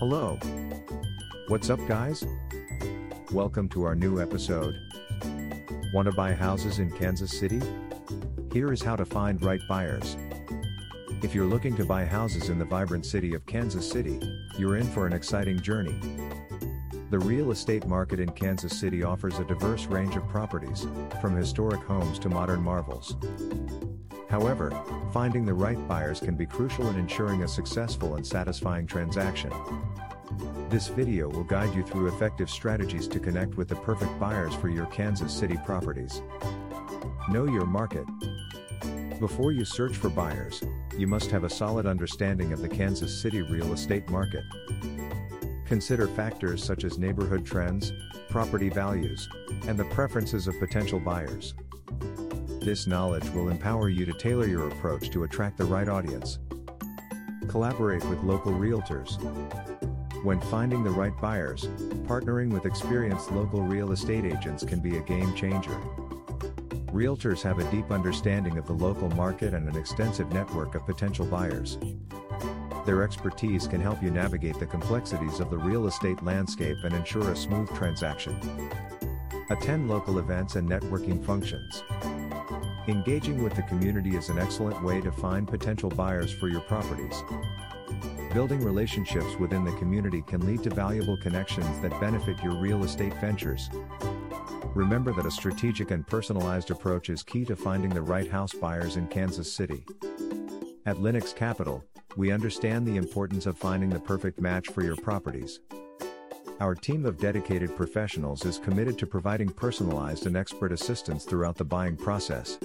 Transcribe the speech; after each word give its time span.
Hello. 0.00 0.38
What's 1.48 1.68
up, 1.68 1.78
guys? 1.86 2.24
Welcome 3.32 3.68
to 3.68 3.84
our 3.84 3.94
new 3.94 4.18
episode. 4.18 4.74
Want 5.92 6.06
to 6.06 6.12
buy 6.12 6.32
houses 6.32 6.78
in 6.78 6.90
Kansas 6.90 7.38
City? 7.38 7.60
Here 8.50 8.72
is 8.72 8.80
how 8.80 8.96
to 8.96 9.04
find 9.04 9.44
right 9.44 9.60
buyers. 9.68 10.16
If 11.22 11.34
you're 11.34 11.44
looking 11.44 11.76
to 11.76 11.84
buy 11.84 12.06
houses 12.06 12.48
in 12.48 12.58
the 12.58 12.64
vibrant 12.64 13.04
city 13.04 13.34
of 13.34 13.44
Kansas 13.44 13.86
City, 13.86 14.18
you're 14.58 14.78
in 14.78 14.86
for 14.86 15.06
an 15.06 15.12
exciting 15.12 15.60
journey. 15.60 16.00
The 17.10 17.18
real 17.18 17.50
estate 17.50 17.86
market 17.86 18.20
in 18.20 18.30
Kansas 18.30 18.80
City 18.80 19.02
offers 19.02 19.38
a 19.38 19.44
diverse 19.44 19.84
range 19.84 20.16
of 20.16 20.26
properties, 20.28 20.86
from 21.20 21.36
historic 21.36 21.82
homes 21.82 22.18
to 22.20 22.30
modern 22.30 22.62
marvels. 22.62 23.16
However, 24.30 24.70
finding 25.12 25.44
the 25.44 25.54
right 25.54 25.88
buyers 25.88 26.20
can 26.20 26.36
be 26.36 26.46
crucial 26.46 26.88
in 26.88 26.96
ensuring 26.96 27.42
a 27.42 27.48
successful 27.48 28.14
and 28.14 28.24
satisfying 28.24 28.86
transaction. 28.86 29.52
This 30.68 30.86
video 30.86 31.28
will 31.28 31.42
guide 31.42 31.74
you 31.74 31.82
through 31.82 32.06
effective 32.06 32.48
strategies 32.48 33.08
to 33.08 33.18
connect 33.18 33.56
with 33.56 33.66
the 33.66 33.74
perfect 33.74 34.20
buyers 34.20 34.54
for 34.54 34.68
your 34.68 34.86
Kansas 34.86 35.32
City 35.32 35.58
properties. 35.66 36.22
Know 37.28 37.46
your 37.46 37.66
market. 37.66 38.04
Before 39.18 39.50
you 39.50 39.64
search 39.64 39.96
for 39.96 40.08
buyers, 40.08 40.62
you 40.96 41.08
must 41.08 41.32
have 41.32 41.42
a 41.42 41.50
solid 41.50 41.84
understanding 41.84 42.52
of 42.52 42.62
the 42.62 42.68
Kansas 42.68 43.20
City 43.20 43.42
real 43.42 43.72
estate 43.72 44.08
market. 44.08 44.44
Consider 45.66 46.06
factors 46.06 46.62
such 46.62 46.84
as 46.84 46.98
neighborhood 46.98 47.44
trends, 47.44 47.92
property 48.28 48.68
values, 48.68 49.28
and 49.66 49.76
the 49.76 49.84
preferences 49.86 50.46
of 50.46 50.58
potential 50.60 51.00
buyers. 51.00 51.54
This 52.60 52.86
knowledge 52.86 53.26
will 53.30 53.48
empower 53.48 53.88
you 53.88 54.04
to 54.04 54.12
tailor 54.12 54.46
your 54.46 54.68
approach 54.68 55.08
to 55.10 55.24
attract 55.24 55.56
the 55.56 55.64
right 55.64 55.88
audience. 55.88 56.38
Collaborate 57.48 58.04
with 58.04 58.22
local 58.22 58.52
realtors. 58.52 59.18
When 60.22 60.38
finding 60.42 60.84
the 60.84 60.90
right 60.90 61.18
buyers, 61.22 61.64
partnering 62.06 62.52
with 62.52 62.66
experienced 62.66 63.32
local 63.32 63.62
real 63.62 63.92
estate 63.92 64.26
agents 64.26 64.62
can 64.62 64.80
be 64.80 64.98
a 64.98 65.00
game 65.00 65.34
changer. 65.34 65.74
Realtors 66.92 67.40
have 67.40 67.58
a 67.60 67.70
deep 67.70 67.90
understanding 67.90 68.58
of 68.58 68.66
the 68.66 68.74
local 68.74 69.08
market 69.10 69.54
and 69.54 69.66
an 69.66 69.76
extensive 69.76 70.30
network 70.30 70.74
of 70.74 70.84
potential 70.84 71.24
buyers. 71.24 71.78
Their 72.84 73.02
expertise 73.02 73.66
can 73.66 73.80
help 73.80 74.02
you 74.02 74.10
navigate 74.10 74.58
the 74.58 74.66
complexities 74.66 75.40
of 75.40 75.48
the 75.48 75.56
real 75.56 75.86
estate 75.86 76.22
landscape 76.22 76.76
and 76.84 76.92
ensure 76.92 77.30
a 77.30 77.36
smooth 77.36 77.74
transaction. 77.74 78.38
Attend 79.48 79.88
local 79.88 80.18
events 80.18 80.56
and 80.56 80.68
networking 80.68 81.24
functions. 81.24 81.82
Engaging 82.88 83.42
with 83.42 83.54
the 83.54 83.62
community 83.62 84.16
is 84.16 84.30
an 84.30 84.38
excellent 84.38 84.82
way 84.82 85.02
to 85.02 85.12
find 85.12 85.46
potential 85.46 85.90
buyers 85.90 86.32
for 86.32 86.48
your 86.48 86.62
properties. 86.62 87.22
Building 88.32 88.64
relationships 88.64 89.36
within 89.38 89.64
the 89.64 89.72
community 89.72 90.22
can 90.22 90.46
lead 90.46 90.62
to 90.62 90.70
valuable 90.70 91.18
connections 91.18 91.78
that 91.80 92.00
benefit 92.00 92.42
your 92.42 92.54
real 92.54 92.82
estate 92.82 93.12
ventures. 93.20 93.68
Remember 94.74 95.12
that 95.12 95.26
a 95.26 95.30
strategic 95.30 95.90
and 95.90 96.06
personalized 96.06 96.70
approach 96.70 97.10
is 97.10 97.22
key 97.22 97.44
to 97.44 97.54
finding 97.54 97.90
the 97.90 98.00
right 98.00 98.30
house 98.30 98.54
buyers 98.54 98.96
in 98.96 99.08
Kansas 99.08 99.52
City. 99.52 99.84
At 100.86 100.96
Linux 100.96 101.36
Capital, 101.36 101.84
we 102.16 102.32
understand 102.32 102.86
the 102.86 102.96
importance 102.96 103.44
of 103.44 103.58
finding 103.58 103.90
the 103.90 104.00
perfect 104.00 104.40
match 104.40 104.68
for 104.68 104.82
your 104.82 104.96
properties. 104.96 105.60
Our 106.60 106.74
team 106.74 107.04
of 107.04 107.18
dedicated 107.18 107.76
professionals 107.76 108.46
is 108.46 108.58
committed 108.58 108.98
to 108.98 109.06
providing 109.06 109.50
personalized 109.50 110.26
and 110.26 110.36
expert 110.36 110.72
assistance 110.72 111.24
throughout 111.24 111.56
the 111.56 111.64
buying 111.64 111.96
process. 111.96 112.58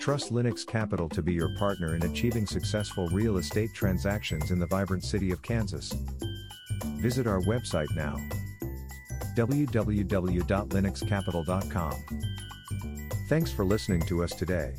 Trust 0.00 0.32
Linux 0.32 0.66
Capital 0.66 1.08
to 1.10 1.20
be 1.20 1.34
your 1.34 1.50
partner 1.56 1.94
in 1.94 2.02
achieving 2.04 2.46
successful 2.46 3.06
real 3.08 3.36
estate 3.36 3.74
transactions 3.74 4.50
in 4.50 4.58
the 4.58 4.66
vibrant 4.66 5.04
city 5.04 5.30
of 5.30 5.42
Kansas. 5.42 5.92
Visit 6.96 7.26
our 7.26 7.42
website 7.42 7.94
now 7.94 8.16
www.linuxcapital.com. 9.36 11.94
Thanks 13.28 13.52
for 13.52 13.64
listening 13.64 14.00
to 14.02 14.24
us 14.24 14.32
today. 14.32 14.74